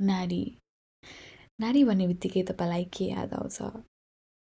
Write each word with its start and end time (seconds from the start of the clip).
नारी। 0.00 0.44
नारी 1.60 1.84
भन्ने 1.84 2.06
बित्तिकै 2.06 2.42
तपाईँलाई 2.42 2.84
के 2.84 3.04
याद 3.04 3.34
आउँछ? 3.34 3.58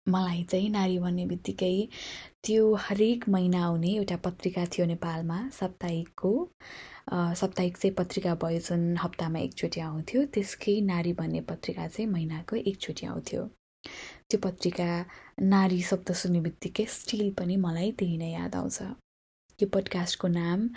मलाई 0.09 0.43
चाहिँ 0.45 0.69
नारी 0.71 0.99
भन्ने 0.99 1.27
बित्तिकै 1.27 1.89
त्यो 2.45 2.75
हरेक 2.75 3.29
महिना 3.29 3.65
आउने 3.65 3.91
एउटा 3.97 4.17
पत्रिका 4.17 4.65
थियो 4.67 4.87
नेपालमा 4.87 5.39
साप्ताहिकको। 5.59 6.33
साप्ताहिक 7.13 7.77
चाहिँ 7.77 7.95
पत्रिका 7.95 8.35
भयो 8.35 8.59
जुन 8.59 8.97
हप्तामा 8.97 9.39
एकचोटि 9.39 9.81
आउँथ्यो 9.81 10.25
त्यसकै 10.35 10.81
नारी 10.81 11.13
भन्ने 11.13 11.41
पत्रिका 11.41 11.87
चाहिँ 11.89 12.11
महिनाको 12.11 12.57
एकचोटि 12.57 13.07
आउँथ्यो। 13.07 13.49
त्यो 14.31 14.39
पत्रिका 14.45 14.91
नारी 15.55 15.81
शब्द 15.89 16.13
सुन्ने 16.21 16.41
बित्तिकै 16.41 16.85
स्टिल 16.91 17.31
पनि 17.39 17.57
मलाई 17.65 17.91
त्यही 17.99 18.17
नै 18.19 18.31
याद 18.33 18.55
आउँछ। 18.57 18.79
यो 19.59 19.67
पडकास्टको 19.75 20.29
नाम 20.29 20.69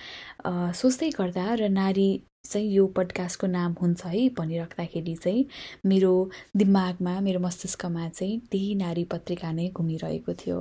सोच्दै 0.79 1.09
गर्दा 1.19 1.45
र 1.59 1.69
नारी 1.75 2.09
चाहिँ 2.49 2.67
यो 2.71 2.85
पडकास्टको 2.97 3.47
नाम 3.47 3.73
हुन्छ 3.81 4.05
है 4.05 4.27
भनिराख्दाखेरि 4.37 5.15
चाहिँ 5.23 5.45
मेरो 5.91 6.13
दिमागमा 6.61 7.13
मेरो 7.27 7.39
मस्तिष्कमा 7.47 8.07
चाहिँ 8.09 8.39
त्यही 8.51 8.75
नारी 8.83 9.03
पत्रिका 9.13 9.51
नै 9.51 9.67
घुमिरहेको 9.77 10.33
थियो। 10.41 10.59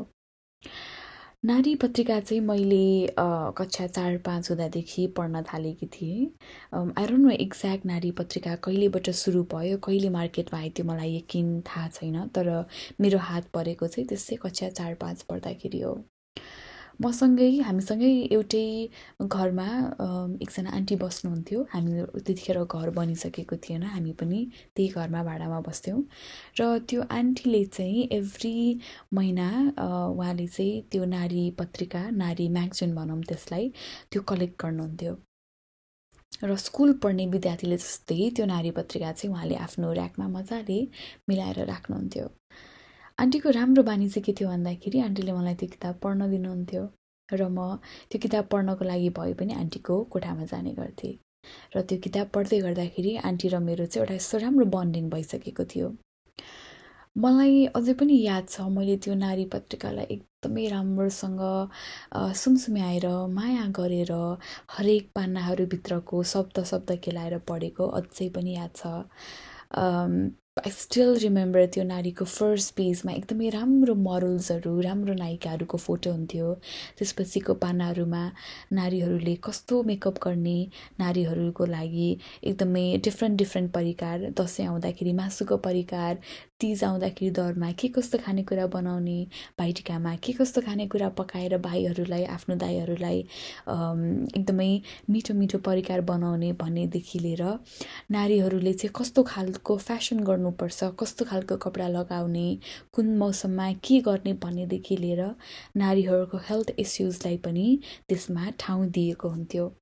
नारी 1.46 1.74
पत्रिका 1.82 2.18
चाहिँ 2.20 2.40
मैले 2.42 3.14
कक्षा 3.58 3.86
चार 3.86 4.16
पाँच 4.26 4.48
हुँदादेखि 4.50 5.06
पढ्न 5.16 5.42
थालेकी 5.52 5.86
थिएँ। 5.86 6.24
आई 6.74 7.06
डोन्ट 7.06 7.20
नो 7.24 7.30
एक्ज्याक्ट 7.30 7.86
नारी 7.86 8.10
पत्रिका 8.20 8.54
कहिलेबाट 8.66 9.10
सुरु 9.14 9.42
भयो 9.52 9.76
कहिले 9.86 10.08
मार्केटमा 10.10 10.58
आयो 10.58 10.70
त्यो 10.76 10.86
मलाई 10.86 11.14
यकिन 11.16 11.60
थाहा 11.68 11.88
छैन 11.88 12.26
तर 12.34 12.50
मेरो 13.00 13.18
हात 13.28 13.48
परेको 13.54 13.86
चाहिँ 13.86 14.08
त्यसै 14.08 14.36
कक्षा 14.42 14.68
चार 14.70 14.94
पाँच 15.00 15.22
पढ्दाखेरि 15.30 15.80
हो। 15.80 15.94
मसँगै 17.04 17.48
हामीसँगै 17.66 18.10
एउटै 18.34 18.66
घरमा 19.36 19.66
एकजना 20.44 20.70
आन्टी 20.78 20.96
बस्नुहुन्थ्यो। 21.02 21.58
हामी 21.72 21.92
त्यतिखेर 22.26 22.58
घर 22.64 22.88
बनिसकेको 22.98 23.56
थिएन। 23.64 23.82
हामी 23.94 24.12
पनि 24.20 24.40
त्यही 24.76 24.88
घरमा 24.96 25.22
भाडामा 25.28 25.58
बस्थ्यौँ। 25.68 26.00
र 26.60 26.62
त्यो 26.88 27.00
आन्टीले 27.18 27.62
चाहिँ 27.76 28.02
एभ्री 28.18 28.54
महिना 29.18 29.48
उहाँले 30.16 30.46
चाहिँ 30.56 30.74
त्यो 30.90 31.04
नारी 31.16 31.44
पत्रिका 31.60 32.02
नारी 32.22 32.48
म्यागजिन 32.56 32.94
भनौँ 32.98 33.20
त्यसलाई 33.28 33.64
त्यो 34.12 34.20
कलेक्ट 34.30 34.56
गर्नुहुन्थ्यो। 34.64 35.14
र 36.44 36.56
स्कुल 36.66 36.92
पढ्ने 37.02 37.26
विद्यार्थीले 37.34 37.76
जस्तै 37.76 38.30
त्यो 38.36 38.44
नारी 38.46 38.70
पत्रिका 38.78 39.12
चाहिँ 39.12 39.32
उहाँले 39.34 39.56
आफ्नो 39.66 39.92
ऱ्याकमा 39.92 40.26
मजाले 40.36 40.80
मिलाएर 41.28 41.58
राख्नुहुन्थ्यो। 41.72 42.26
आन्टीको 43.18 43.50
राम्रो 43.50 43.82
बानी 43.82 44.08
चाहिँ 44.08 44.22
के 44.24 44.32
थियो 44.38 44.48
भन्दाखेरि 44.48 45.00
आन्टीले 45.00 45.32
मलाई 45.32 45.54
त्यो 45.60 45.68
किताब 45.74 45.94
पढ्न 46.02 46.28
दिनुहुन्थ्यो 46.30 46.82
र 47.28 47.48
म 47.48 47.80
त्यो 48.10 48.18
किताब 48.24 48.44
पढ्नको 48.52 48.84
लागि 48.84 49.08
भए 49.18 49.32
पनि 49.40 49.52
आन्टीको 49.62 49.94
कोठामा 50.12 50.44
जाने 50.52 50.72
गर्थेँ। 50.80 51.14
र 51.76 51.82
त्यो 51.88 51.98
किताब 52.04 52.26
पढ्दै 52.34 52.58
गर्दाखेरि 52.66 53.16
आन्टी 53.28 53.48
र 53.48 53.58
मेरो 53.68 53.86
चाहिँ 53.86 54.04
एउटा 54.04 54.14
यस्तो 54.20 54.38
राम्रो 54.44 54.66
बन्डिङ 54.76 55.08
भइसकेको 55.10 55.64
थियो। 55.72 55.88
मलाई 57.24 57.64
अझै 57.72 57.94
पनि 58.00 58.20
याद 58.20 58.44
छ 58.52 58.68
मैले 58.76 58.96
त्यो 59.00 59.14
नारी 59.24 59.44
पत्रिकालाई 59.56 60.06
एकदमै 60.14 60.68
राम्रोसँग 60.76 61.42
सुमसुम्याएर 62.36 63.06
माया 63.32 63.66
गरेर 63.78 64.12
हरेक 64.76 65.04
पानाहरूभित्रको 65.16 66.22
शब्द 66.32 66.64
शब्द 66.72 66.98
केलाएर 67.04 67.38
पढेको 67.48 67.86
अझै 68.00 68.28
पनि 68.36 68.52
याद 68.56 68.72
छ। 68.76 68.92
आई 70.56 70.70
स्टिल 70.72 71.10
रिमेम्बर 71.22 71.64
त्यो 71.72 71.82
नारीको 71.84 72.24
फर्स्ट 72.24 72.72
पेजमा 72.76 73.12
एकदमै 73.12 73.48
राम्रो 73.54 73.94
मोरल्सहरू 74.04 74.70
राम्रो 74.86 75.14
नायिकाहरूको 75.14 75.78
फोटो 75.78 76.12
हुन्थ्यो। 76.12 76.46
त्यसपछिको 76.98 77.54
पानाहरूमा 77.64 78.22
नारीहरूले 78.78 79.34
कस्तो 79.44 79.82
मेकअप 79.90 80.22
गर्ने 80.24 80.56
नारीहरूको 81.00 81.66
लागि 81.74 82.08
एकदमै 82.42 82.86
डिफ्रेन्ट 83.04 83.38
डिफ्रेन्ट 83.38 83.72
परिकार 83.72 84.24
दसैँ 84.40 84.66
आउँदाखेरि 84.66 85.12
मासुको 85.20 85.56
परिकार 85.68 86.18
तिज 86.60 86.84
आउँदाखेरि 86.84 87.30
दरमा 87.36 87.70
के 87.80 87.88
कस्तो 87.88 88.18
खानेकुरा 88.24 88.66
बनाउने 88.74 89.18
भाइटिकामा 89.58 90.14
के 90.24 90.32
कस्तो 90.32 90.60
खानेकुरा 90.68 91.08
पकाएर 91.18 91.56
भाइहरूलाई 91.68 92.24
आफ्नो 92.36 92.56
दाईहरूलाई 92.56 93.18
एकदमै 94.32 94.70
मिठो 95.10 95.34
मिठो 95.34 95.58
परिकार 95.68 96.00
बनाउने 96.12 96.52
भन्नेदेखि 96.62 97.18
लिएर 97.18 97.44
नारीहरूले 98.10 98.72
चाहिँ 98.74 98.92
कस्तो 98.96 99.22
खालको 99.34 99.76
फेसन 99.84 100.24
गर्नुपर्छ 100.46 100.84
कस्तो 101.00 101.24
खालको 101.24 101.56
कपडा 101.56 101.88
लगाउने 101.88 102.58
कुन 102.92 103.16
मौसममा 103.18 103.72
के 103.72 104.00
गर्ने 104.00 104.32
भन्नेदेखि 104.32 104.96
लिएर 104.96 105.34
नारीहरूको 105.76 106.38
हेल्थ 106.38 106.70
इस्युजलाई 106.78 107.36
पनि 107.36 107.80
त्यसमा 108.08 108.50
ठाउँ 108.58 108.86
दिएको 108.86 109.28
हुन्थ्यो। 109.28 109.76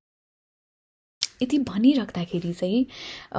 यति 1.43 1.59
भनिराख्दाखेरि 1.59 2.53
चाहिँ 2.53 2.87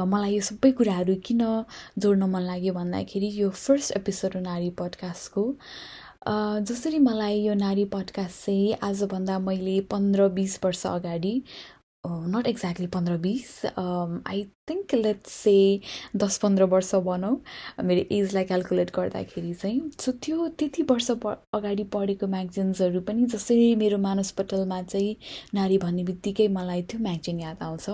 मलाई 0.06 0.36
यो 0.36 0.41
सबै 0.41 0.72
कुराहरू 0.72 1.16
किन 1.16 1.66
जोड्न 1.97 2.24
मन 2.24 2.41
लाग्यो 2.41 2.74
भन्दाखेरि 2.74 3.30
यो 3.42 3.50
फर्स्ट 3.50 3.92
एपिसोड 3.92 4.36
हो 4.36 4.42
नारी 4.42 4.69
पडकास्टको 4.69 5.56
जसरी 6.69 7.00
मलाई 7.00 7.40
यो 7.42 7.53
नारी 7.53 7.86
पडकास्ट 7.86 8.46
चाहिँ 8.46 8.75
आजभन्दा 8.84 9.40
मैले 9.40 9.80
पन्ध्र 9.81 10.28
बिस 10.30 10.59
वर्ष 10.63 10.86
अगाडि 10.88 11.42
नट 12.07 12.47
एक्ज्याक्टली 12.47 12.88
पन्ध्र 12.88 13.18
बिस 13.18 13.66
आई 14.28 14.44
थिङ्क 14.67 14.93
लेट्स 14.95 15.31
से 15.33 15.79
दस 16.15 16.37
पन्ध्र 16.37 16.63
वर्ष 16.65 16.93
भनौँ 17.05 17.35
मेरो 17.83 18.03
एजलाई 18.11 18.43
क्यालकुलेट 18.43 18.91
गर्दाखेरि 18.95 19.53
चाहिँ 19.53 19.81
सो 20.01 20.11
त्यो 20.17 20.47
त्यति 20.59 20.83
वर्ष 20.83 21.09
प 21.21 21.35
अगाडि 21.53 21.83
पढेको 21.93 22.27
म्यागजिन्सहरू 22.27 23.01
पनि 23.01 23.25
जसरी 23.33 23.75
मेरो 23.75 23.97
मानसपटलमा 23.97 24.81
चाहिँ 24.83 25.15
नारी 25.53 25.77
भन्ने 25.77 26.03
बित्तिकै 26.03 26.47
मलाई 26.49 26.81
त्यो 26.83 26.99
म्यागजिन 26.99 27.39
याद 27.39 27.61
आउँछ। 27.61 27.85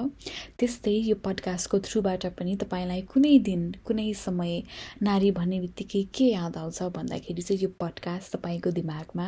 त्यस्तै 0.60 0.94
यो 1.02 1.16
पडकास्टको 1.26 1.80
थ्रुबाट 1.82 2.26
पनि 2.40 2.56
तपाईँलाई 2.56 3.02
कुनै 3.12 3.38
दिन 3.42 3.72
कुनै 3.86 4.08
समय 4.16 4.62
नारी 5.04 5.32
भन्ने 5.32 5.60
बित्तिकै 5.60 6.04
के 6.16 6.26
याद 6.28 6.58
आउँछ 6.58 6.82
भन्दाखेरि 6.96 7.42
चाहिँ 7.42 7.62
यो 7.64 7.70
पडकास्ट 7.80 8.36
तपाईँको 8.36 8.72
दिमागमा 8.72 9.28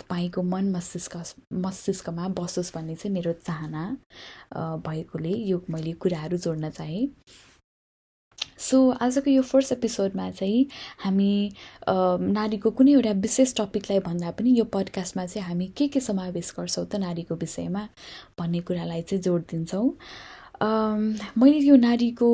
तपाईँको 0.00 0.42
मन 0.44 0.70
मस्तिष्क 0.76 1.16
मस्तिष्कमा 1.64 2.28
बसोस् 2.36 2.74
भन्ने 2.74 2.94
चाहिँ 2.96 3.14
मेरो 3.14 3.32
चाहना 3.40 3.88
भएकोले 4.86 5.34
यो 5.48 5.64
मैले 5.70 5.92
कुराहरू 5.98 6.36
जोड्न 6.38 6.70
चाहेँ 6.82 7.06
सो 8.58 8.78
आजको 9.02 9.30
यो 9.30 9.42
फर्स्ट 9.42 9.72
एपिसोडमा 9.72 10.30
चाहिँ 10.30 10.66
हामी 10.98 11.52
नारीको 11.88 12.70
कुनै 12.70 12.92
एउटा 12.92 13.10
विशेष 13.22 13.54
टपिकलाई 13.56 14.00
भन्दा 14.00 14.30
पनि 14.38 14.50
यो 14.58 14.64
पडकास्टमा 14.74 15.26
चाहिँ 15.26 15.46
हामी 15.48 15.66
के 15.76 15.88
के 15.88 16.00
समावेश 16.00 16.52
गर्छौँ 16.58 16.86
त 16.86 16.96
नारीको 17.02 17.34
विषयमा 17.34 17.82
भन्ने 18.38 18.60
कुरालाई 18.60 19.02
चाहिँ 19.02 19.22
जोड 19.22 19.42
दिन्छौँ। 19.50 19.88
मैले 21.38 21.58
यो 21.58 21.76
नारीको 21.76 22.30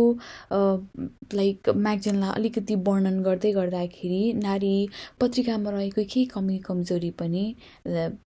लाइक 0.53 1.69
म्यागजिनलाई 1.77 2.33
अलिकति 2.37 2.75
वर्णन 2.89 3.23
गर्दै 3.23 3.53
गर्दाखेरि 3.53 4.23
नारी 4.45 4.89
पत्रिकामा 5.21 5.71
रहेको 5.71 6.05
केही 6.05 6.25
कमी 6.37 6.59
कमजोरी 6.69 7.11
पनि 7.11 7.45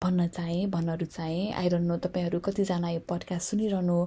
भन्न 0.03 0.27
चाहेँ 0.29 0.67
भन्न 0.71 0.97
रुचाएँ 1.01 1.53
आई 1.59 1.69
डोन्ट 1.69 1.87
नो 1.89 1.97
तपाईँहरू 2.05 2.39
कतिजना 2.47 2.91
यो 2.91 3.01
पडकास्ट 3.09 3.51
सुनिरहनु 3.51 3.99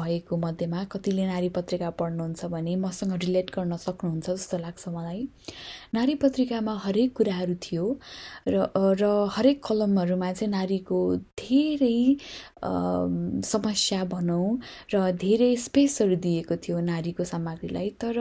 भएको 0.00 0.36
मध्येमा 0.36 0.84
कतिले 0.92 1.26
नारी 1.26 1.48
पत्रिका 1.56 1.90
पढ्नुहुन्छ 2.00 2.44
भने 2.54 2.74
मसँग 2.84 3.12
रिलेट 3.24 3.50
गर्न 3.56 3.76
सक्नुहुन्छ 3.76 4.30
जस्तो 4.30 4.58
लाग्छ 4.58 4.88
मलाई। 4.88 5.22
नारी 5.94 6.14
पत्रिकामा 6.22 6.74
हरेक 6.84 7.16
कुराहरू 7.16 7.54
थियो 7.62 7.84
र 8.48 8.66
र 8.74 9.04
हरेक 9.36 9.62
कलमहरूमा 9.66 10.32
चाहिँ 10.32 10.50
नारीको 10.52 10.98
धेरै 11.40 12.00
समस्या 13.48 14.04
भनौँ 14.12 14.58
र 14.94 15.10
धेरै 15.24 15.54
स्पेसहरू 15.66 16.16
दिएको 16.26 16.56
थियो 16.64 16.80
नारीको 16.90 17.24
सामग्रीलाई। 17.24 17.90
तर 18.02 18.18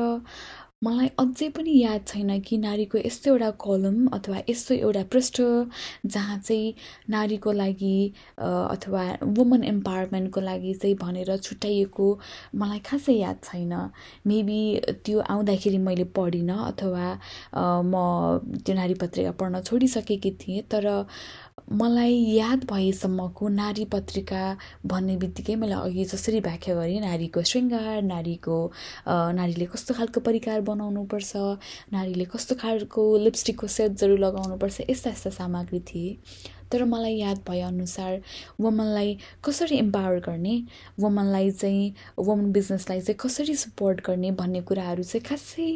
मलाई 0.84 1.08
अझै 1.20 1.48
पनि 1.50 1.72
याद 1.76 2.02
छैन 2.08 2.40
कि 2.48 2.58
नारीको 2.58 2.98
यस्तो 2.98 3.30
एउटा 3.32 3.50
कलम 3.64 3.96
अथवा 4.14 4.42
यस्तो 4.50 4.76
एउटा 4.76 5.02
पृष्ठ 5.14 5.42
जहाँ 6.06 6.38
चाहिँ 6.40 6.74
नारीको 7.10 7.52
लागि 7.52 7.96
अथवा 8.38 9.06
वुमन 9.40 9.64
इम्पावरमेन्टको 9.64 10.42
लागि 10.42 10.74
चाहिँ 10.74 10.96
भनेर 10.96 11.36
छुट्याइएको 11.38 12.08
मलाई 12.56 12.80
खासै 12.86 13.14
याद 13.14 13.40
छैन। 13.44 13.74
मेबी 14.28 14.62
त्यो 15.06 15.20
आउँदाखेरि 15.20 15.78
मैले 15.88 16.04
पढिनँ 16.14 16.60
अथवा 16.68 17.08
म 17.90 17.96
त्यो 18.62 18.76
नारी 18.76 18.94
पत्रिका 19.02 19.32
पढ्न 19.42 19.62
छोडिसकेकी 19.62 20.32
थिएँ 20.42 20.62
तर 20.70 20.86
मलाई 21.58 22.14
याद 22.14 22.64
भएसम्मको 22.72 23.48
नारी 23.50 23.86
पत्रिका 23.94 24.42
भन्ने 24.88 25.16
बित्तिकै 25.24 25.56
मैले 25.64 25.74
अघि 25.76 26.06
जसरी 26.14 26.40
व्याख्या 26.40 26.76
गरेँ 26.76 27.00
नारीको 27.02 27.42
शृङ्गार 27.52 28.02
नारीको 28.02 28.58
नारीले 29.40 29.66
कस्तो 29.74 29.94
खालको 30.00 30.20
परिकार 30.30 30.62
बनाउनुपर्छ 30.70 31.32
नारीले 31.94 32.26
कस्तो 32.36 32.56
खालको 32.64 33.04
लिपस्टिकको 33.26 33.68
सेट्सहरू 33.78 34.18
लगाउनुपर्छ 34.26 34.90
यस्ता 34.90 35.10
यस्ता 35.10 35.30
सामग्री 35.42 35.80
थिए। 35.92 36.18
तर 36.72 36.84
मलाई 36.84 37.16
याद 37.18 37.38
भएअनुसार 37.48 38.20
वुमनलाई 38.62 39.18
कसरी 39.46 39.78
इम्पावर 39.78 40.20
गर्ने 40.28 40.56
वुमनलाई 41.00 41.52
चाहिँ 41.52 41.94
वुमन 42.20 42.52
बिजनेसलाई 42.52 43.02
चाहिँ 43.02 43.18
कसरी 43.20 43.56
सपोर्ट 43.56 44.06
गर्ने 44.08 44.32
भन्ने 44.40 44.62
कुराहरू 44.62 45.04
चाहिँ 45.04 45.24
खासै 45.30 45.70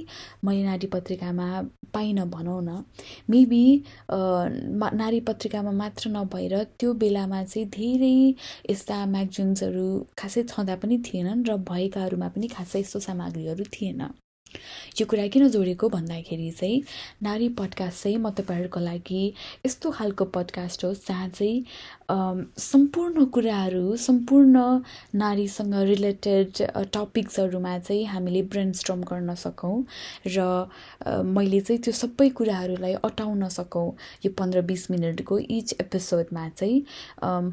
मैले 0.46 0.64
नारी 0.64 0.88
पत्रिकामा 0.88 1.48
पाइनँ 1.94 2.26
भनौँ 2.30 2.62
न। 2.64 2.84
मेबी 3.30 3.64
नारी 4.12 5.20
पत्रिकामा 5.30 5.72
मात्र 5.72 6.10
नभएर 6.10 6.64
त्यो 6.80 6.94
बेलामा 7.04 7.44
चाहिँ 7.44 7.68
धेरै 7.70 8.16
यस्ता 8.70 9.06
म्यागजिन्सहरू 9.06 9.88
खासै 10.20 10.44
छँदा 10.52 10.76
पनि 10.82 10.98
थिएनन् 11.08 11.46
र 11.48 11.58
भएकाहरूमा 11.72 12.28
पनि 12.36 12.48
खासै 12.48 12.80
यस्तो 12.80 13.00
सामग्रीहरू 13.08 13.64
थिएन। 13.74 14.02
यो 15.00 15.06
कुरा 15.06 15.28
किन 15.28 15.48
जोडेको 15.50 15.90
भन्दाखेरि 15.90 16.52
चाहिँ 16.52 16.82
नारी 17.24 17.50
पडकास्ट 17.60 18.04
चाहिँ 18.04 18.18
म 18.18 18.30
तपाईँहरूको 18.30 18.80
लागि 18.80 19.24
यस्तो 19.66 19.92
खालको 19.92 20.26
पडकास्ट 20.36 20.86
हो 20.86 20.94
जहाँ 20.94 21.30
चाहिँ 21.30 21.66
सम्पूर्ण 22.60 23.26
कुराहरू 23.26 23.96
सम्पूर्ण 23.96 24.58
नारीसँग 25.16 25.76
रिलेटेड 25.92 26.62
टपिक्सहरूमा 26.94 27.78
चाहिँ 27.80 28.06
हामीले 28.06 28.42
ब्रेन 28.52 28.72
स्ट्रम 28.74 29.02
गर्न 29.04 29.36
सकौँ 29.36 29.84
र 30.28 30.48
मैले 31.26 31.62
चाहिँ 31.62 31.82
त्यो 31.82 31.94
सबै 31.94 32.30
कुराहरूलाई 32.30 32.94
अटाउन 33.04 33.48
सकौँ 33.50 33.88
यो 34.26 34.32
पन्ध्र 34.40 34.62
बिस 34.62 34.90
मिनटको 34.92 35.38
इच 35.40 35.76
एपिसोडमा 35.82 36.48
चाहिँ। 36.50 36.84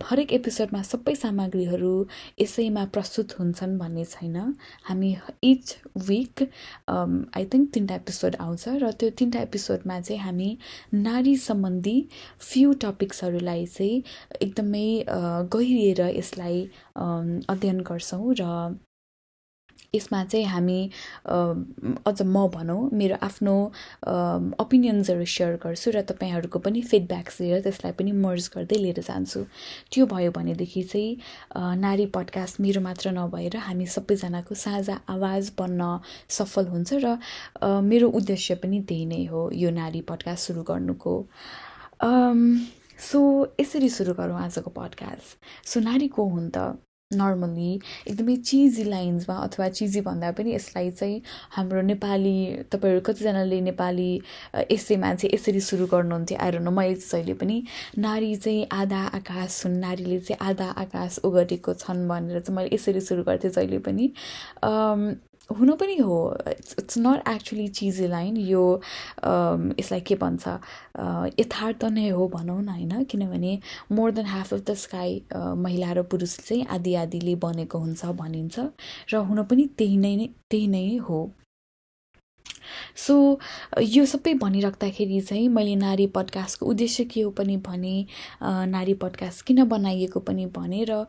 हरेक 0.04 0.32
एपिसोडमा 0.32 0.82
सबै 0.82 1.14
सामग्रीहरू 1.14 1.92
यसैमा 2.40 2.84
प्रस्तुत 2.94 3.38
हुन्छन् 3.38 3.78
भन्ने 3.78 4.04
छैन। 4.04 4.36
हामी 4.84 5.16
इच 5.42 5.76
विक 6.08 6.42
आई 7.36 7.44
थिङ्क 7.44 7.70
तिनवटा 7.74 7.94
एपिसोड 7.94 8.36
आउँछ 8.40 8.68
र 8.82 8.90
त्यो 8.94 9.10
तिनवटा 9.18 9.40
एपिसोडमा 9.42 10.00
चाहिँ 10.00 10.20
हामी 10.20 10.50
नारी 10.94 11.36
सम्बन्धी 11.38 11.96
फ्यु 12.40 12.72
टपिक्सहरूलाई 12.80 13.66
चाहिँ 13.68 14.02
एकदमै 14.42 14.86
गहिरिएर 15.52 16.00
यसलाई 16.10 16.60
अध्ययन 17.48 17.80
गर्छौँ 17.82 18.34
र 18.34 18.52
यसमा 19.94 20.24
चाहिँ 20.24 20.46
हामी 20.46 20.80
अझ 21.26 22.22
म 22.22 22.46
भनौँ 22.54 22.90
मेरो 22.92 23.16
आफ्नो 23.22 23.54
ओपिनियन्सहरू 24.60 25.24
सेयर 25.24 25.54
गर्छु 25.64 25.90
र 25.90 26.02
तपाईँहरूको 26.10 26.58
पनि 26.58 26.82
फिडब्याक्स 26.82 27.40
लिएर 27.40 27.60
त्यसलाई 27.64 27.92
पनि 27.98 28.12
मर्ज 28.12 28.50
गर्दै 28.54 28.76
लिएर 28.76 29.00
जान्छु। 29.00 29.44
त्यो 29.92 30.06
भयो 30.06 30.30
भनेदेखि 30.30 30.82
चाहिँ 30.92 31.80
नारी 31.80 32.06
पडकास्ट 32.12 32.60
मेरो 32.60 32.80
मात्र 32.84 33.10
नभएर 33.16 33.56
हामी 33.56 33.86
सबैजनाको 33.86 34.54
साझा 34.54 34.96
आवाज 35.08 35.52
बन्न 35.58 36.00
सफल 36.28 36.66
हुन्छ 36.68 36.90
र 37.04 37.16
मेरो 37.82 38.08
उद्देश्य 38.12 38.54
पनि 38.60 38.80
त्यही 38.88 39.06
नै 39.06 39.24
हो 39.32 39.50
यो 39.54 39.70
नारी 39.72 40.00
पडकास्ट 40.04 40.46
सुरु 40.46 40.62
गर्नुको। 40.68 41.14
सो 42.98 43.20
यसरी 43.60 43.88
सुरु 43.88 44.12
गरौँ 44.14 44.38
आजको 44.42 44.70
पडकास्ट 44.70 45.66
सो 45.66 45.80
नारी 45.80 46.08
को 46.08 46.24
हुन् 46.28 46.50
त 46.50 46.76
नर्मली 47.16 47.68
एकदमै 48.06 48.34
चिजी 48.48 48.82
लाइन्समा 48.84 49.34
अथवा 49.44 49.68
चिजी 49.76 50.00
भन्दा 50.08 50.30
पनि 50.38 50.52
यसलाई 50.54 50.90
चाहिँ 50.90 51.20
हाम्रो 51.50 51.80
नेपाली 51.82 52.34
तपाईँहरू 52.72 53.00
कतिजनाले 53.00 53.60
नेपाली 53.68 54.10
एसेमा 54.76 55.14
चाहिँ 55.14 55.32
यसरी 55.34 55.60
सुरु 55.68 55.86
गर्नुहुन्थ्यो। 55.88 56.38
आएर 56.38 56.58
न 56.60 56.68
मैले 56.68 56.94
जहिले 56.94 57.34
पनि 57.40 57.56
नारी 57.98 58.34
चाहिँ 58.36 58.66
आधा 58.72 59.00
आकाश 59.20 59.64
हुन् 59.64 59.80
नारीले 59.80 60.18
चाहिँ 60.20 60.38
आधा 60.48 60.68
आकाश 60.84 61.18
ओगटेको 61.24 61.74
छन् 61.80 62.08
भनेर 62.08 62.40
चाहिँ 62.40 62.56
मैले 62.56 62.74
यसरी 62.76 63.00
सुरु 63.00 63.24
गर्थेँ 63.24 63.50
जहिले 63.56 63.78
पनि। 63.88 64.12
हुन 65.50 65.74
पनि 65.80 65.96
हो। 65.96 66.16
It's 66.48 66.74
it's 66.78 66.98
not 66.98 67.28
actually 67.28 67.66
cheesy 67.68 68.06
line 68.08 68.36
यो 68.36 68.64
यसलाई 69.24 70.00
के 70.00 70.14
भन्छ 70.14 70.48
यथार्थ 71.40 71.84
नै 71.84 72.08
हो 72.08 72.28
भनौँ 72.28 72.60
न 72.62 72.68
होइन? 72.68 73.04
किनभने 73.04 73.58
more 73.92 74.10
than 74.12 74.26
half 74.26 74.54
of 74.54 74.60
the 74.60 74.74
sky 74.84 75.22
महिला 75.34 75.92
र 75.92 76.02
पुरुष 76.12 76.36
चाहिँ 76.38 76.64
आदि 76.76 76.94
आदिले 77.04 77.34
बनेको 77.44 77.78
हुन्छ 77.78 78.04
भनिन्छ 78.20 78.56
र 79.12 79.24
हुन 79.28 79.42
पनि 79.44 79.66
त्यही 79.78 79.96
नै 79.96 80.28
त्यही 80.50 80.66
नै 80.68 80.96
हो। 81.08 81.20
सो 82.96 83.16
यो 83.82 84.04
सबै 84.06 84.34
भनिराख्दाखेरि 84.34 85.20
चाहिँ 85.20 85.48
मैले 85.48 85.74
नारी 85.76 86.06
पडकास्टको 86.06 86.66
उद्देश्य 86.66 87.04
के 87.04 87.20
हो 87.20 87.30
पनि 87.30 87.56
भने 87.56 87.94
नारी 88.42 88.94
पडकास्ट 88.94 89.44
किन 89.46 89.64
बनाइएको 89.64 90.20
पनि 90.20 90.46
भने 90.56 90.84
र 90.90 91.04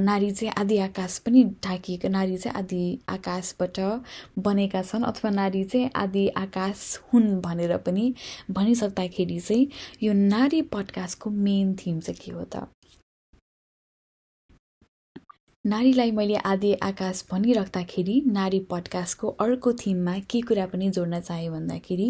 नारी 0.00 0.30
चाहिँ 0.30 0.52
आदि 0.58 0.78
आकाश 0.78 1.18
पनि 1.18 1.44
ढाकिएको 1.64 2.08
नारी 2.08 2.36
चाहिँ 2.36 2.58
आदि 2.58 2.82
आकाशबाट 3.08 3.80
बनेका 4.38 4.82
छन् 4.82 5.04
अथवा 5.04 5.30
नारी 5.30 5.64
चाहिँ 5.64 5.90
आदि 5.96 6.28
आकाश 6.36 6.98
हुन् 7.12 7.40
भनेर 7.40 7.76
पनि 7.76 8.12
भनिसक्दाखेरि 8.50 9.40
चाहिँ 9.40 9.68
यो 10.02 10.12
नारी 10.12 10.62
पडकास्टको 10.62 11.30
मेन 11.30 11.74
थिम 11.76 12.00
चाहिँ 12.00 12.20
के 12.24 12.32
हो 12.32 12.44
त? 12.44 12.68
नारीलाई 15.68 16.10
मैले 16.16 16.36
आदि 16.48 16.72
आकाश 16.82 17.22
भनिराख्दाखेरि 17.30 18.14
नारी 18.32 18.58
पडकास्टको 18.70 19.28
अर्को 19.44 19.72
थिममा 19.80 20.18
के 20.30 20.40
कुरा 20.48 20.66
पनि 20.66 20.88
जोड्न 20.96 21.20
चाहेँ 21.20 21.50
भन्दाखेरि 21.50 22.08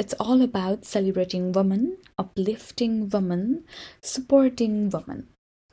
it's 0.00 0.14
all 0.24 0.42
about 0.42 0.84
celebrating 0.90 1.50
women 1.56 1.82
uplifting 2.18 3.00
women 3.14 3.42
supporting 4.12 4.78
women 4.94 5.22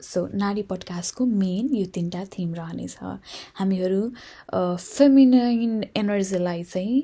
so 0.00 0.26
Nari 0.42 0.62
पडकास्टको 0.70 1.26
main 1.26 1.68
यो 1.74 1.86
तिनवटा 1.94 2.24
थिम 2.32 2.54
रहनेछ। 2.54 2.96
हामीहरू 3.60 4.02
फेमिनाइन 4.52 5.84
एनर्जीलाई 5.96 6.62
चाहिँ 6.64 7.02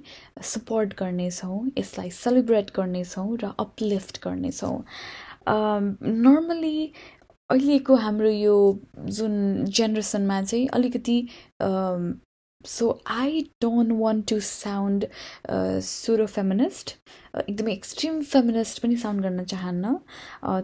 सपोर्ट 0.51 0.95
गर्नेछौँ 0.99 1.61
यसलाई 1.79 2.11
सेलिब्रेट 2.19 2.71
गर्नेछौँ 2.77 3.29
र 3.45 3.53
अपलिफ्ट 3.67 4.21
गर्नेछौँ। 4.25 4.77
नर्मली 5.49 6.93
अहिलेको 7.51 7.95
हाम्रो 7.97 8.31
यो 8.31 8.57
जुन 9.19 9.33
जेनेरेसनमा 9.79 10.41
चाहिँ 10.43 10.67
अलिकति 10.73 11.17
so 12.67 12.99
I 13.11 13.41
don't 13.63 13.93
want 14.01 14.29
to 14.29 14.39
sound 14.47 15.07
सुरो 15.83 16.27
feminist 16.27 16.97
एकदमै 17.39 17.73
एक्सट्रिम 17.73 18.21
फेमिनिस्ट 18.23 18.83
पनि 18.83 18.97
साउन्ड 18.97 19.23
गर्न 19.23 19.45
चाहन्न. 19.53 19.95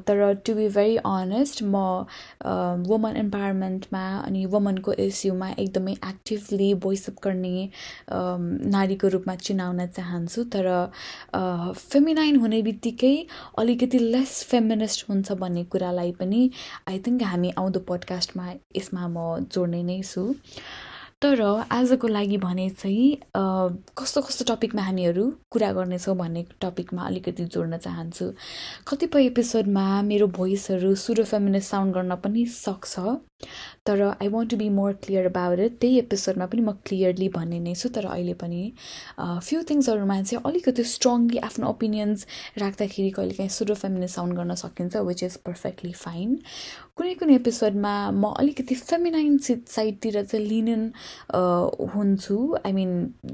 तर 0.07 0.33
टु 0.47 0.55
बी 0.55 0.69
भेरी 0.77 0.97
अनेस्ट 1.11 1.63
म 1.63 2.85
वुमन 2.89 3.17
इम्पावरमेन्टमा 3.17 4.03
अनि 4.19 4.45
वुमनको 4.55 4.93
इस्युमा 5.05 5.51
एकदमै 5.51 5.93
एक्टिभली 5.93 6.73
भोइसअप 6.87 7.21
गर्ने 7.25 7.69
नारीको 8.77 9.09
रूपमा 9.15 9.35
चिनाउन 9.47 9.87
चाहन्छु. 9.87 10.45
तर 10.57 10.69
फेमिनाइन 11.75 12.37
हुने 12.45 12.61
बित्तिकै 12.63 13.15
अलिकति 13.59 13.99
लेस 13.99 14.43
फेमिनिस्ट 14.51 15.09
हुन्छ 15.11 15.33
भन्ने 15.45 15.65
कुरालाई 15.77 16.13
पनि 16.21 16.51
आई 16.89 16.99
थिङ्क 17.07 17.23
हामी 17.33 17.53
आउँदो 17.59 17.81
पोडकास्टमा 17.93 18.53
यसमा 18.77 19.07
म 19.09 19.47
जोड्ने 19.53 19.83
नै 19.83 20.01
छु. 20.03 20.35
तर 21.23 21.41
आजको 21.73 22.09
लागि 22.09 22.37
भने 22.39 22.69
चाहिँ 22.71 23.07
कस्तो 23.99 24.21
कस्तो 24.23 24.45
टपिकमा 24.49 24.83
हामीहरू 24.83 25.25
कुरा 25.51 25.71
गर्नेछौँ 25.73 26.17
भन्ने 26.17 26.45
टपिकमा 26.63 27.03
अलिकति 27.07 27.45
जोड्न 27.45 27.77
चाहन्छु। 27.79 28.27
कतिपय 28.89 29.27
एपिसोडमा 29.27 29.85
मेरो 30.03 30.27
भोइसहरू 30.37 30.95
सुरो 30.95 31.25
साउन्ड 31.25 31.95
गर्न 31.95 32.17
पनि 32.21 32.45
सक्छ। 32.47 32.99
तर 33.87 34.03
I 34.03 34.29
want 34.29 34.51
to 34.51 34.57
be 34.57 34.69
more 34.77 34.93
clear 35.05 35.27
about 35.27 35.59
it 35.61 35.77
त्यही 35.81 35.99
एपिसोडमा 35.99 36.47
पनि 36.53 36.63
म 36.63 36.73
क्लियरली 36.87 37.29
भन्ने 37.35 37.59
नै 37.67 37.75
छु 37.75 37.89
तर 37.97 38.07
अहिले 38.13 38.35
पनि 38.41 38.63
फ्यु 39.19 39.63
थिङ्सहरूमा 39.71 40.17
चाहिँ 40.23 40.43
अलिकति 40.51 40.85
स्ट्रङली 40.93 41.39
आफ्नो 41.49 41.69
ओपिनियन्स 41.69 42.27
राख्दाखेरि 42.59 43.11
कहिलेकाहीँ 43.19 43.51
सुडो 43.59 43.75
फेमिनिस्ट 43.83 44.15
साउन्ड 44.17 44.37
गर्न 44.39 44.55
सकिन्छ 44.63 45.05
विच 45.11 45.23
इज 45.23 45.37
पर्फेक्टली 45.49 45.93
फाइन 46.01 46.35
कुनै 46.97 47.15
कुनै 47.21 47.35
एपिसोडमा 47.35 47.93
म 48.11 48.33
अलिकति 48.43 48.75
फेमिनाइन 48.75 49.39
साइडतिर 49.45 50.23
चाहिँ 50.25 50.45
लिनन 50.47 50.83
हुन्छु। 51.95 52.37
आई 52.65 52.73
मिन 52.73 52.91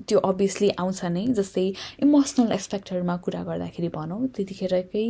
त्यो 0.08 0.18
अभियसली 0.30 0.70
आउँछ 0.84 1.04
नै 1.16 1.24
जस्तै 1.40 1.66
इमोसनल 2.08 2.52
एस्पेक्टहरूमा 2.58 3.16
कुरा 3.28 3.42
गर्दाखेरि 3.50 3.92
भनौँ। 3.96 4.20
त्यतिखेरकै 4.36 5.06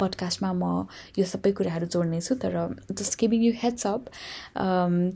पडकास्टमा 0.00 0.52
म 0.62 0.86
यो 1.18 1.24
सबै 1.34 1.52
कुराहरू 1.60 1.86
जोड्नेछु 1.96 2.34
तर 2.46 2.58
just 2.92 3.20
giving 3.20 3.44
you 3.44 3.52
heads 3.64 3.86
up 3.86 4.12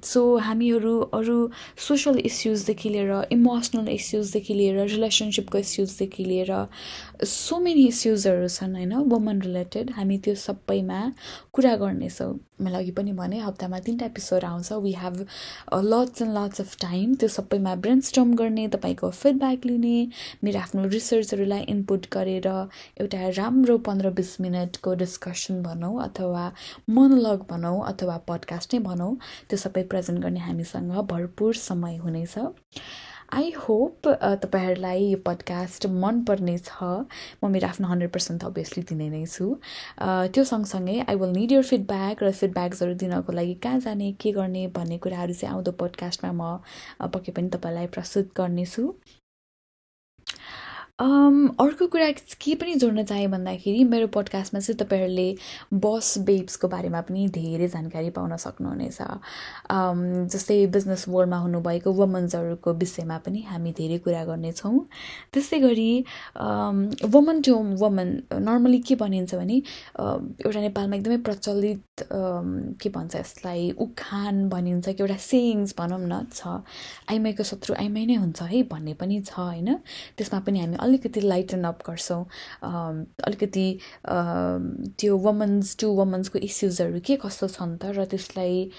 so 0.04 0.22
हामीहरू 0.48 0.98
अरू 1.18 1.38
सोसल 1.88 2.18
इस्युजदेखि 2.18 2.88
लिएर 2.88 3.12
इमोसनल 3.32 3.88
इस्युजदेखि 3.88 4.54
लिएर 4.54 4.86
रिलेसनसिपको 4.86 5.58
इस्युजदेखि 5.58 6.24
लिएर 6.24 6.52
सो 7.24 7.58
मेनी 7.60 7.86
इस्युजहरू 7.88 8.48
छन् 8.48 8.76
होइन? 8.76 8.94
वुमन 9.10 9.40
रिलेटेड 9.42 9.90
हामी 9.96 10.18
त्यो 10.18 10.34
सबैमा 10.34 11.00
कुरा 11.52 11.74
गर्नेछौँ। 11.76 12.38
मैले 12.60 12.76
अघि 12.76 12.90
पनि 12.92 13.12
भने 13.12 13.38
हप्तामा 13.40 13.78
तिनवटा 13.80 14.06
एपिसोड 14.06 14.44
आउँछ। 14.44 14.72
We 14.72 14.92
have 14.92 15.16
lots 15.74 16.22
and 16.22 16.36
lots 16.38 16.60
of 16.60 16.76
time 16.80 17.14
त्यो 17.14 17.28
सबैमा 17.28 17.74
ब्रेन 17.84 18.00
स्टम 18.08 18.34
गर्ने 18.36 18.66
तपाईँको 18.68 19.10
फिडब्याक 19.10 19.66
लिने 19.66 19.96
मेरो 20.44 20.60
आफ्नो 20.60 20.84
रिसर्चहरूलाई 20.88 21.62
इनपुट 21.68 22.06
गरेर 22.12 22.48
एउटा 23.00 23.28
राम्रो 23.36 23.78
पन्ध्र 23.88 24.10
बिस 24.20 24.40
मिनटको 24.40 24.94
डिस्कसन 25.04 25.62
भनौँ 25.62 25.94
अथवा 26.04 26.44
मोनोलग 26.90 27.46
भनौँ 27.50 27.78
अथवा 27.88 28.16
पडकास्ट 28.28 28.74
नै 28.74 28.80
भनौँ 28.80 29.09
त्यो 29.48 29.58
सबै 29.58 29.82
प्रेजेन्ट 29.92 30.22
गर्ने 30.22 30.40
हामीसँग 30.40 30.92
भरपुर 31.12 31.54
समय 31.54 31.96
हुनेछ। 32.04 32.34
आई 33.30 33.50
होप 33.56 34.08
तपाईँहरूलाई 34.42 35.04
यो 35.06 35.18
पडकास्ट 35.26 35.86
मनपर्ने 35.86 36.56
छ। 36.58 36.82
म 37.42 37.50
मेरो 37.50 37.66
आफ्नो 37.68 37.88
हन्ड्रेड 37.88 38.10
पर्सेन्ट 38.12 38.44
अभियसली 38.44 38.82
दिने 38.90 39.08
नै 39.10 39.24
छु। 39.26 39.46
त्यो 40.34 40.44
सँगसँगै 40.44 40.98
I 41.06 41.14
will 41.14 41.30
need 41.36 41.52
your 41.52 41.62
feedback 41.70 42.22
र 42.22 42.30
फिडब्याक्सहरू 42.40 42.94
दिनको 43.02 43.32
लागि 43.32 43.54
कहाँ 43.62 43.80
जाने 43.86 44.10
के 44.18 44.32
गर्ने 44.34 44.66
भन्ने 44.74 44.98
कुराहरू 44.98 45.34
चाहिँ 45.34 45.54
आउँदो 45.54 45.72
पोडकास्टमा 45.78 46.32
म 46.34 46.42
पक्कै 47.06 47.32
पनि 47.38 47.48
तपाईँलाई 47.54 47.86
प्रस्तुत 47.94 48.34
गर्नेछु। 48.36 48.82
अर्को 51.00 51.86
कुरा 51.88 52.10
के 52.12 52.54
पनि 52.60 52.74
जोड्न 52.76 53.02
चाहेँ 53.08 53.28
भन्दाखेरि 53.32 53.84
मेरो 53.84 54.06
पडकास्टमा 54.12 54.60
चाहिँ 54.60 54.76
तपाईँहरूले 54.78 55.28
बस 55.72 56.18
बेब्सको 56.28 56.68
बारेमा 56.68 57.00
पनि 57.08 57.28
धेरै 57.32 57.68
जानकारी 57.72 58.10
पाउन 58.12 58.36
सक्नुहुनेछ। 58.36 58.98
जस्तै 60.32 60.66
बिजनेस 60.76 61.04
वर्ल्डमा 61.08 61.38
हुनुभएको 61.40 61.92
वुमन्सहरूको 62.00 62.72
विषयमा 62.84 63.16
पनि 63.24 63.40
हामी 63.48 63.72
धेरै 63.80 63.98
कुरा 64.04 64.24
गर्नेछौँ। 64.28 64.76
त्यस्तै 65.32 65.58
गरी 65.64 66.04
वुमन 67.08 67.40
टु 67.48 67.54
वुमन 67.80 68.08
नर्मली 68.44 68.78
के 68.84 68.94
भनिन्छ 69.00 69.34
भने 69.34 69.56
एउटा 69.96 70.60
नेपालमा 70.60 70.96
एकदमै 70.96 71.18
प्रचलित 71.24 72.04
के 72.76 72.88
भन्छ 72.92 73.16
यसलाई 73.16 73.70
उखान 73.80 74.48
भनिन्छ 74.52 74.88
कि 74.88 75.00
एउटा 75.00 75.16
सेयिङ्स 75.16 75.74
भनौँ 75.80 76.00
न 76.04 76.28
छ। 76.28 76.60
आइमाईको 77.08 77.42
शत्रु 77.44 77.74
आइमाई 77.80 78.06
नै 78.06 78.20
हुन्छ 78.20 78.42
है 78.52 78.62
भन्ने 78.68 78.94
पनि 79.00 79.20
छ 79.24 79.32
होइन? 79.40 79.80
त्यसमा 80.16 80.40
पनि 80.44 80.60
हामी 80.60 80.76
अलिकति 80.90 81.20
लाइटन 81.20 81.64
अप 81.70 81.78
गर्छौँ। 81.86 82.22
अलिकति 83.30 83.66
त्यो 84.98 85.16
वुमन्स 85.16 85.76
टु 85.80 85.88
वुमन्सको 86.02 86.38
इस्युजहरू 86.50 87.00
के 87.06 87.16
कस्तो 87.22 87.48
छन् 87.48 87.78
त? 87.78 87.94
र 87.94 88.04
त्यसलाई 88.10 88.70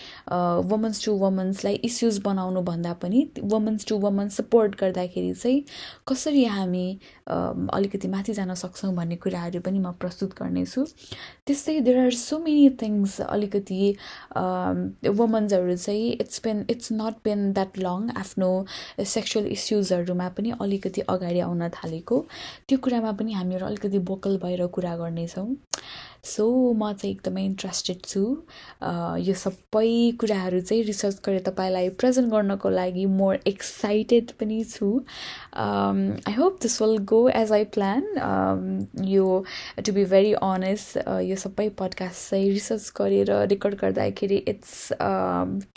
वुमन्स 0.69 1.03
टु 1.05 1.11
वुमन्सलाई 1.23 1.75
इस्युज 1.87 2.19
बनाउनु 2.27 2.61
भन्दा 2.67 2.93
पनि 3.01 3.19
वुमन्स 3.39 3.85
टु 3.87 3.95
वुमन्स 4.03 4.37
सपोर्ट 4.37 4.71
गर्दाखेरि 4.81 5.33
चाहिँ 5.33 5.63
कसरी 6.07 6.43
हामी 6.45 6.87
अलिकति 7.31 8.07
माथि 8.07 8.33
जान 8.33 8.53
सक्छौँ 8.59 8.93
भन्ने 8.95 9.15
कुराहरू 9.23 9.59
पनि 9.63 9.79
म 9.79 9.91
प्रस्तुत 10.01 10.31
गर्नेछु। 10.39 10.81
त्यस्तै 11.47 11.79
there 11.87 11.97
are 11.99 12.11
so 12.11 12.39
many 12.43 12.69
things 12.81 13.19
अलिकति 13.21 13.81
वुमन्सहरू 15.07 15.75
चाहिँ 15.75 16.11
it's 16.21 16.41
been 16.43 16.57
it's 16.69 16.87
not 16.91 17.15
been 17.23 17.39
that 17.53 17.71
long 17.77 18.09
आफ्नो 18.19 18.49
सेक्सुअल 19.15 19.45
इस्युजहरूमा 19.55 20.27
पनि 20.37 20.49
अलिकति 20.59 21.01
अगाडि 21.07 21.39
आउन 21.39 21.61
थालेको 21.69 22.00
त्यो 22.09 22.77
कुरामा 22.77 23.11
पनि 23.19 23.33
हामीहरू 23.33 23.65
अलिकति 23.65 23.99
भोकल 23.99 24.37
भएर 24.43 24.65
कुरा 24.67 24.95
गर्नेछौँ। 24.97 25.49
सो 26.23 26.43
म 26.77 26.91
चाहिँ 26.93 27.13
एकदमै 27.15 27.43
इन्ट्रेस्टेड 27.45 27.99
छु। 28.05 28.21
यो 29.25 29.33
सबै 29.33 30.11
कुराहरू 30.21 30.59
चाहिँ 30.61 30.83
रिसर्च 30.83 31.19
गरेर 31.25 31.41
तपाईँलाई 31.47 31.89
प्रेजेन्ट 32.01 32.29
गर्नको 32.31 32.69
लागि 32.69 33.05
मोर 33.05 33.39
एक्साइटेड 33.47 34.31
पनि 34.39 34.63
छु। 34.63 34.89
I 35.57 36.33
hope 36.37 36.59
this 36.61 36.81
will 36.81 36.97
go 37.11 37.27
as 37.29 37.51
I 37.51 37.63
plan 37.77 38.87
यो 39.05 39.43
टु 39.85 39.93
बी 39.93 40.05
भेरी 40.13 40.33
अनेस्ट 40.33 40.97
यो 41.29 41.35
सबै 41.35 41.67
पडकास्ट 41.79 42.29
चाहिँ 42.29 42.51
रिसर्च 42.51 42.91
गरेर 42.97 43.31
रेकर्ड 43.53 43.75
गर्दाखेरि 43.81 44.37
इट्स 44.47 44.93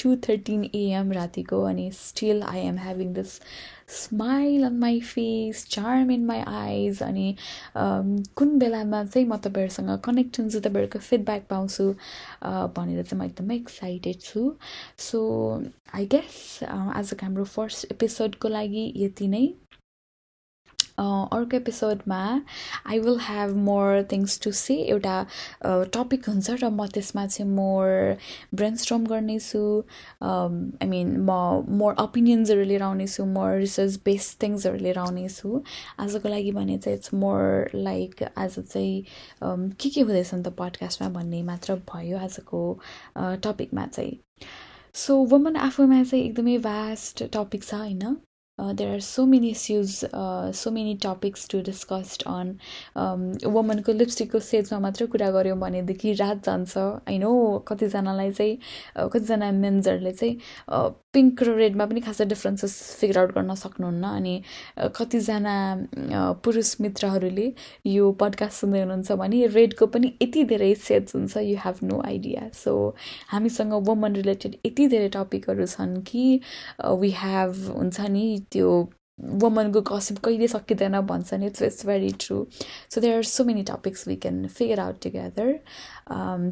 टु 0.02 0.16
थर्टिन 0.28 0.64
एएम 0.74 1.12
रातिको 1.12 1.62
अनि 1.70 1.90
still 2.00 2.42
I 2.42 2.66
am 2.66 2.78
having 2.78 3.14
this 3.14 3.40
smile 3.88 4.64
on 4.64 4.78
my 4.78 5.00
face 5.00 5.66
charm 5.70 6.10
in 6.10 6.24
my 6.26 6.40
eyes 6.46 7.02
अनि 7.02 7.36
कुन 7.76 8.58
बेलामा 8.58 9.02
चाहिँ 9.04 9.26
म 9.28 9.36
तपाईँहरूसँग 9.36 9.98
कनेक्ट 10.04 10.40
हुन्छु 10.40 10.60
तपाईँहरूको 10.60 10.98
फिडब्याक 10.98 11.46
पाउँछु 11.50 11.84
भनेर 12.76 13.02
चाहिँ 13.02 13.20
म 13.20 13.24
एकदमै 13.26 13.56
एक्साइटेड 13.56 14.20
छु। 14.20 14.52
सो 14.98 15.20
आई 15.94 16.06
गेस 16.06 16.60
आजको 16.68 17.26
हाम्रो 17.26 17.44
फर्स्ट 17.44 17.92
एपिसोडको 17.92 18.48
लागि 18.48 18.92
यति 18.96 19.28
नै। 19.28 19.46
अर्को 20.98 21.56
एपिसोडमा 21.56 22.18
I 22.86 22.98
will 23.00 23.18
have 23.22 23.54
more 23.64 24.02
things 24.12 24.40
to 24.40 24.50
say 24.52 24.74
एउटा 24.82 25.14
टपिक 25.96 26.28
हुन्छ 26.28 26.50
र 26.62 26.68
म 26.70 26.86
त्यसमा 26.94 27.26
चाहिँ 27.26 27.50
मोर 27.50 28.16
ब्रेन 28.54 28.76
स्ट्रम 28.82 29.06
गर्नेछु 29.06 29.62
आई 30.22 30.88
मिन 30.88 31.16
म 31.20 31.38
मोर 31.78 31.94
ओपिनियन्सहरू 32.00 32.64
लिएर 32.64 32.82
आउनेछु 32.82 33.24
मोर 33.24 33.56
रिसर्च 33.58 33.98
बेस्ड 34.04 34.42
थिङ्सहरू 34.42 34.78
लिएर 34.78 34.98
आउनेछु। 34.98 35.62
आजको 36.00 36.28
लागि 36.28 36.52
भने 36.52 36.78
चाहिँ 36.78 36.98
इट्स 36.98 37.14
मोर 37.14 37.70
लाइक 37.74 38.22
आज 38.36 38.58
चाहिँ 38.58 39.04
के 39.80 39.88
के 39.88 40.00
हुँदैछ 40.00 40.34
नि 40.34 40.42
त 40.42 40.54
पडकास्टमा 40.58 41.08
भन्ने 41.18 41.42
मात्र 41.42 41.74
भयो 41.90 42.18
आजको 42.18 42.60
टपिकमा 43.18 43.86
चाहिँ। 43.86 44.16
सो 44.94 45.16
वुमन 45.32 45.56
आफूमा 45.56 46.02
चाहिँ 46.04 46.24
एकदमै 46.24 46.56
भास्ट 46.68 47.24
टपिक 47.34 47.64
छ 47.64 47.74
होइन? 47.74 48.16
Uh, 48.58 48.72
there 48.72 48.94
are 48.94 49.00
so 49.00 49.26
many 49.26 49.50
issues 49.50 50.04
uh, 50.04 50.52
so 50.52 50.70
many 50.70 50.96
topics 50.96 51.48
on. 52.24 52.58
वुमनको 52.94 53.92
लिपस्टिकको 53.92 54.38
सेजमा 54.40 54.78
मात्रै 54.78 55.06
कुरा 55.06 55.30
गऱ्यौँ 55.30 55.58
भनेदेखि 55.58 56.12
रात 56.14 56.44
जान्छ 56.44 56.78
आई 56.78 57.18
नो 57.18 57.30
कतिजनालाई 57.68 58.30
चाहिँ 58.32 59.08
कतिजना 59.10 59.50
मेन्सहरूले 59.54 60.12
चाहिँ 60.12 60.38
पिङ्क 61.14 61.42
र 61.42 61.54
रेडमा 61.56 61.84
पनि 61.86 62.00
खासै 62.00 62.24
डिफ्रेन्सेस 62.26 62.72
फिगर 63.00 63.18
आउट 63.18 63.34
गर्न 63.34 63.54
सक्नुहुन्न 63.54 64.04
अनि 64.12 64.34
कतिजना 64.94 65.56
पुरुष 66.44 66.70
मित्रहरूले 66.80 67.46
यो 67.88 68.10
पडकास्ट 68.22 68.60
सुन्दै 68.60 68.80
हुनुहुन्छ 68.80 69.18
भने 69.18 69.46
रेडको 69.54 69.86
पनि 69.94 70.12
यति 70.22 70.44
धेरै 70.52 70.72
सेट्स 70.86 71.16
हुन्छ 71.16 71.44
you 71.44 71.58
have 71.64 71.78
no 71.84 72.00
idea 72.06 72.48
so 72.54 72.74
हामीसँग 73.28 73.74
वुमन 73.88 74.14
रिलेटेड 74.14 74.56
यति 74.66 74.88
धेरै 74.94 75.08
टपिकहरू 75.14 75.66
छन् 75.66 75.94
कि 76.06 76.24
वी 77.02 77.10
हेभ 77.18 77.54
हुन्छ 77.76 78.10
नि 78.10 78.26
त्यो 78.50 78.70
वुमनको 79.42 79.80
गसिप 79.88 80.18
कहिले 80.18 80.46
सकिँदैन 80.48 81.00
भन्छ 81.06 81.34
नि 81.34 81.46
it's 81.46 81.62
it's 81.62 81.86
very 81.86 82.10
true 82.20 82.36
so 82.90 83.00
there 83.00 83.16
are 83.16 83.22
so 83.24 83.44
many 83.44 83.62
topics 83.64 84.06
we 84.08 84.16
can 84.24 84.46
figure 84.48 84.80
out 84.80 85.00
together 85.02 85.52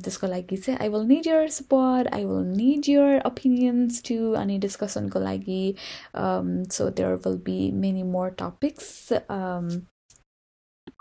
त्यसको 0.04 0.26
लागि 0.26 0.56
चाहिँ 0.56 0.78
I 0.78 0.88
will 0.88 1.06
need 1.06 1.26
your 1.26 1.48
support 1.56 2.14
I 2.14 2.24
will 2.24 2.46
need 2.56 2.88
your 2.88 3.22
opinions 3.26 4.02
too 4.08 4.32
अनि 4.42 4.58
डिस्कसनको 4.58 5.20
लागि 5.20 5.64
so 6.16 6.88
there 6.90 7.14
will 7.26 7.38
be 7.44 7.70
many 7.80 8.02
more 8.12 8.30
topics 8.38 9.12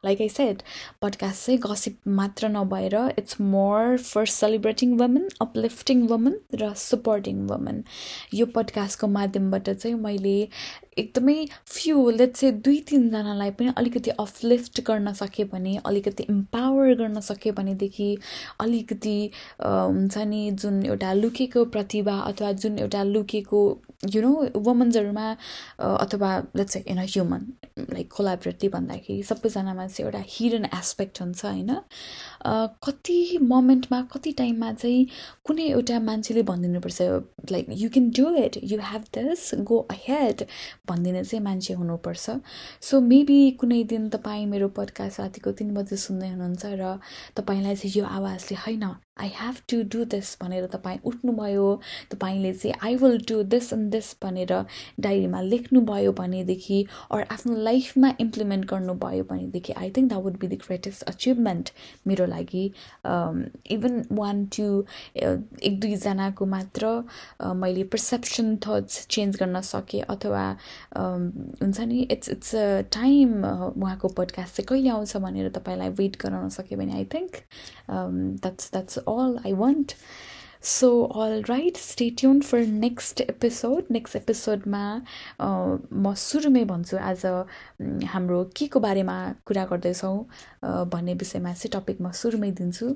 like 0.06 0.22
I 0.22 0.30
said 0.30 0.62
podcast 1.02 1.46
चाहिँ 1.46 1.60
gossip 1.60 1.98
मात्र 2.10 2.48
नभएर 2.50 2.96
it's 3.20 3.40
more 3.42 3.98
for 3.98 4.26
celebrating 4.26 4.98
women 4.98 5.28
uplifting 5.42 6.02
women 6.08 6.40
र 6.56 6.74
सपोर्टिङ 6.76 7.46
वुमेन 7.48 7.84
यो 8.34 8.46
पडकास्टको 8.56 9.08
माध्यमबाट 9.08 9.70
चाहिँ 9.70 9.96
मैले 9.96 10.38
एकदमै 10.98 11.46
फ्यु 11.66 12.10
लेट्स 12.10 12.40
चाहिँ 12.40 12.56
दुई 12.62 12.80
तिनजनालाई 12.80 13.52
पनि 13.52 13.74
अलिकति 13.78 14.10
अपलिफ्ट 14.10 14.82
गर्न 14.82 15.14
सकेँ 15.14 15.46
भने 15.46 15.78
अलिकति 15.86 16.24
इम्पावर 16.24 16.94
गर्न 16.96 17.20
सकेँ 17.20 17.54
भनेदेखि 17.54 18.18
अलिकति 18.60 19.32
हुन्छ 19.62 20.18
नि 20.18 20.52
जुन 20.52 20.86
एउटा 20.86 21.14
लुकेको 21.14 21.66
प्रतिभा 21.66 22.20
अथवा 22.22 22.52
जुन 22.52 22.80
एउटा 22.80 23.04
लुकेको 23.04 23.62
यु 24.16 24.22
नो 24.22 24.32
वुमन्सहरूमा 24.56 25.26
अथवा 25.80 26.30
let's 26.56 26.78
in 26.78 26.98
a 26.98 27.06
human 27.06 27.46
like 27.80 28.12
collaboratively 28.14 28.70
भन्दाखेरि 28.70 29.24
सबैजनामा 29.24 29.88
चाहिँ 29.88 30.06
एउटा 30.06 30.24
हिडन 30.28 30.66
एस्पेक्ट 30.66 31.22
हुन्छ 31.22 31.46
होइन? 31.46 31.76
कति 32.84 33.38
मोमेन्टमा 33.42 34.02
कति 34.14 34.32
टाइममा 34.32 34.72
चाहिँ 34.74 35.08
कुनै 35.46 35.68
एउटा 35.70 36.00
मान्छेले 36.00 36.44
भनिदिनुपर्छ 36.44 37.02
like 37.52 37.68
you 37.70 37.90
can 37.90 38.10
do 38.10 38.34
it 38.36 38.58
you 38.64 38.80
have 38.82 39.04
this 39.18 39.52
go 39.56 39.78
ahead 39.92 40.46
भनिदिने 40.90 41.24
चाहिँ 41.24 41.44
मान्छे 41.44 41.74
हुनुपर्छ। 41.74 42.30
सो 42.82 43.00
मेबी 43.02 43.40
कुनै 43.52 43.84
दिन 43.84 44.10
तपाईँ 44.10 44.46
मेरो 44.46 44.68
पडकास्ट 44.68 45.20
रातिको 45.20 45.52
तिन 45.52 45.74
बजी 45.74 45.98
सुन्दै 45.98 46.30
हुनुहुन्छ 46.30 46.66
र 46.66 47.00
तपाईँलाई 47.38 47.76
चाहिँ 47.76 47.94
यो 47.96 48.06
आवाजले 48.06 48.58
होइन 48.58 48.86
I 49.18 49.30
have 49.36 49.56
to 49.70 49.82
do 49.92 50.04
this 50.06 50.36
भनेर 50.42 50.66
तपाईँ 50.66 51.00
उठ्नुभयो 51.06 51.66
तपाईँले 52.12 52.54
चाहिँ 52.54 52.76
I 52.84 52.96
will 52.96 53.18
do 53.30 53.42
this 53.46 53.72
and 53.74 53.92
this 53.92 54.14
भनेर 54.22 54.54
डायरीमा 55.00 55.42
लेख्नुभयो 55.44 56.12
भनेदेखि 56.12 56.86
अरू 57.12 57.24
आफ्नो 57.32 57.56
लाइफमा 57.62 58.12
इम्प्लिमेन्ट 58.20 58.66
गर्नुभयो 58.66 59.24
भनेदेखि 59.24 59.74
I 59.74 59.92
think 59.92 60.10
that 60.10 60.24
would 60.24 60.38
be 60.40 60.48
the 60.48 60.60
greatest 60.62 61.04
achievement 61.04 61.70
मेरो 62.08 62.26
लागि. 62.26 62.64
इभन 63.72 64.02
वान 64.12 64.46
टु 64.58 64.66
एक 65.18 65.80
दुईजनाको 65.80 66.46
मात्र 66.46 66.94
मैले 67.56 67.84
पर्सेप्सन 67.92 68.56
थट्स 68.58 69.06
चेन्ज 69.08 69.38
गर्न 69.40 69.62
सकेँ 69.66 70.02
अथवा 70.10 70.46
हुन्छ 70.96 71.80
नि 71.82 72.02
इट्स 72.12 72.30
इट्स 72.30 72.56
टाइम 72.94 73.44
उहाँको 73.44 74.08
पडकास्ट 74.18 74.56
चाहिँ 74.56 74.68
कहिले 74.68 74.90
आउँछ 74.90 75.16
भनेर 75.20 75.50
तपाईँलाई 75.52 75.90
वेट 76.00 76.18
गराउन 76.24 76.50
सक्यो 76.52 76.80
भने 76.80 76.94
I 76.94 77.06
think 77.14 77.44
that's 77.90 78.72
that's 78.72 79.00
all 79.08 79.38
I 79.46 79.54
want 79.54 79.92
so 80.62 81.04
all 81.04 81.44
right 81.50 81.78
stay tuned 81.78 82.42
for 82.42 82.60
next 82.60 83.22
episode 83.22 83.84
next 83.92 84.16
एपिसोडमा 84.16 85.02
म 85.94 86.14
सुरुमै 86.14 86.64
भन्छु 86.66 86.98
आज 86.98 87.26
हाम्रो 88.06 88.44
के 88.58 88.68
को 88.68 88.80
बारेमा 88.80 89.36
कुरा 89.46 89.66
गर्दैछौँ 89.66 90.18
भन्ने 90.66 91.14
विषयमा 91.14 91.54
चाहिँ 91.54 91.82
टपिक 91.82 92.02
म 92.02 92.12
सुरुमै 92.12 92.52
दिन्छु। 92.52 92.96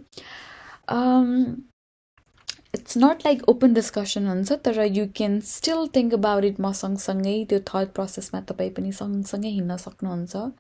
It's 2.75 2.98
not 2.98 3.25
like 3.25 3.48
open 3.50 3.74
discussion 3.74 4.27
हुन्छ 4.27 4.60
तर 4.65 4.84
you 5.00 5.05
can 5.15 5.39
still 5.53 5.88
think 5.96 6.13
about 6.20 6.44
it 6.51 6.60
म 6.60 6.72
सँगसँगै 6.84 7.38
त्यो 7.50 7.60
थट 7.72 7.94
प्रोसेसमा 7.96 8.41
तपाईँ 8.51 8.75
पनि 8.77 8.91
सँगसँगै 9.01 9.55
हिँड्न 9.58 9.77
सक्नुहुन्छ। 9.88 10.51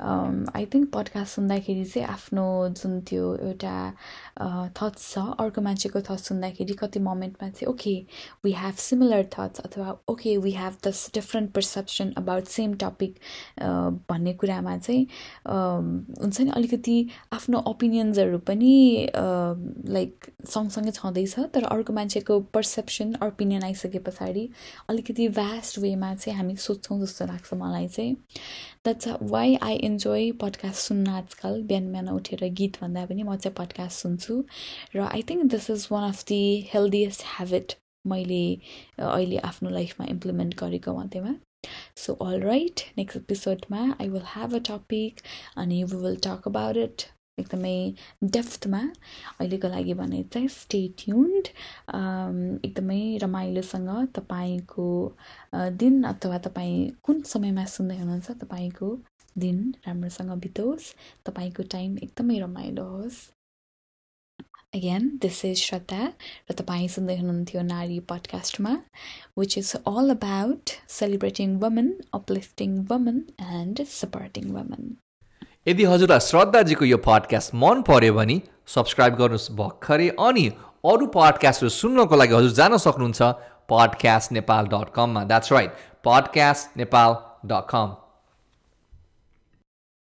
आई 0.00 0.66
थिङ्क 0.72 0.88
पडकास्ट 0.92 1.34
सुन्दाखेरि 1.36 1.84
चाहिँ 1.84 2.06
आफ्नो 2.08 2.44
जुन 2.80 3.00
त्यो 3.08 3.24
एउटा 3.36 3.72
थट्स 4.76 5.02
छ 5.12 5.24
अर्को 5.44 5.60
मान्छेको 5.60 6.00
थट्स 6.00 6.28
सुन्दाखेरि 6.28 6.74
कति 6.80 7.00
मोमेन्टमा 7.04 7.48
चाहिँ 7.50 7.68
okay 7.72 7.92
we 8.44 8.52
have 8.58 8.76
similar 8.80 9.24
thoughts 9.34 9.60
अथवा 9.60 9.96
okay 10.08 10.36
we 10.44 10.52
have 10.52 10.76
this 10.86 11.10
different 11.14 11.52
perception 11.52 12.12
about 12.16 12.48
same 12.48 12.74
topic 12.84 13.18
भन्ने 14.08 14.32
कुरामा 14.40 14.76
चाहिँ 14.78 15.04
हुन्छ 15.44 16.40
नि 16.40 16.50
अलिकति 16.56 16.96
आफ्नो 17.36 17.62
ओपिनियन्सहरू 17.74 18.38
पनि 18.48 18.72
लाइक 19.98 20.30
सँगसँगै 20.54 20.90
छँदैछ। 20.92 21.34
तर 21.54 21.64
अर्को 21.64 21.92
मान्छेको 21.92 22.38
पर्सेप्सन 22.54 23.14
ओपिनियन 23.22 23.62
आइसके 23.64 23.98
पछाडि 24.06 24.48
अलिकति 24.88 25.28
भ्यास्ट 25.28 25.78
वेमा 25.78 26.14
चाहिँ 26.14 26.36
हामी 26.38 26.56
सोध्छौँ 26.56 27.00
जस्तो 27.00 27.26
लाग्छ 27.26 27.54
मलाई 27.54 27.88
चाहिँ। 27.88 28.14
That's 28.84 29.08
why 29.32 29.54
I 29.62 29.76
enjoy 29.88 30.30
podcast 30.42 30.86
सुन्न 30.88 31.08
आजकल। 31.08 31.62
बिहान 31.62 31.92
बिहान 31.92 32.08
उठेर 32.08 32.48
गीत 32.60 32.80
भन्दा 32.82 33.04
पनि 33.06 33.22
म 33.22 33.36
चाहिँ 33.36 33.54
पडकास्ट 33.58 34.02
सुन्छु। 34.02 34.42
र 34.96 35.06
I 35.10 35.22
think 35.30 35.50
this 35.50 35.70
is 35.70 35.88
one 35.92 36.08
of 36.08 36.24
the 36.28 36.42
healthiest 36.74 37.24
habit 37.36 37.74
मैले 38.06 38.44
अहिले 38.98 39.38
आफ्नो 39.52 39.70
लाइफमा 39.70 40.06
इम्प्लिमेन्ट 40.10 40.58
गरेको 40.58 40.98
मध्येमा। 40.98 41.34
सो 41.96 42.12
अल 42.24 42.40
राइट 42.40 42.80
नेक्स्ट 42.98 43.16
एपिसोडमा 43.16 43.80
I 44.00 44.08
will 44.08 44.22
have 44.26 44.54
a 44.54 44.58
topic 44.68 45.20
अनि 45.56 45.82
we 45.84 45.96
will 45.96 46.16
talk 46.26 46.48
about 46.48 46.76
it 46.76 47.02
एकदमै 47.40 47.74
डेफ्थमा 48.36 48.82
अहिलेको 49.38 49.68
लागि 49.68 49.94
भने 49.94 50.22
चाहिँ 50.32 50.48
स्टे 50.56 50.80
ट्युन्ड 50.98 51.48
एकदमै 52.66 53.00
रमाइलोसँग 53.22 53.90
तपाईँको 54.18 54.88
दिन 55.82 56.02
अथवा 56.12 56.38
तपाईँ 56.48 56.78
कुन 57.02 57.22
समयमा 57.34 57.64
सुन्दै 57.76 57.98
हुनुहुन्छ 57.98 58.38
तपाईँको 58.44 58.88
दिन 59.38 59.58
राम्रोसँग 59.86 60.30
बितोस् 60.46 60.94
तपाईँको 61.26 61.62
टाइम 61.72 61.98
एकदमै 62.02 62.38
रमाइलो 62.38 62.88
होस्। 62.94 63.20
अगेन 64.74 65.08
दिस 65.22 65.44
इज 65.44 65.60
श्रद्धा 65.60 66.02
र 66.50 66.54
तपाईँ 66.58 66.88
सुन्दै 66.88 67.16
हुनुहुन्थ्यो 67.18 67.62
नारी 67.62 67.98
पडकास्टमा 68.10 68.72
which 69.38 69.56
is 69.58 69.70
all 69.92 70.10
about 70.10 70.74
celebrating 70.98 71.56
woman 71.62 71.88
uplifting 72.18 72.76
woman 72.90 73.18
and 73.54 73.84
supporting 73.94 74.50
woman 74.56 74.84
यदि 75.66 75.84
हजुरलाई 75.84 76.20
श्रद्धाजीको 76.22 76.84
यो 76.84 76.96
पडकास्ट 77.04 77.54
मन 77.54 77.82
पर्यो 77.84 78.12
भने 78.14 78.36
सब्सक्राइब 78.74 79.16
गर्नुहोस् 79.16 79.50
भर्खरै 79.54 80.08
अनि 80.18 80.46
अरू 80.84 81.06
पडकास्टहरू 81.12 81.70
सुन्नको 81.74 82.16
लागि 82.16 82.34
हजुर 82.34 82.56
जान 82.56 82.76
सक्नुहुन्छ 82.80 83.32
पडकास्ट 83.68 84.32
नेपाल 84.32 84.72
डट 84.72 84.94
कममा 84.94 85.24
that's 85.26 85.52
right 85.52 85.88
podcast 86.04 86.78
Nepal 86.78 87.16
dot 87.46 87.68
com 87.68 87.92